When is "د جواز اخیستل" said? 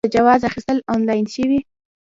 0.09-0.77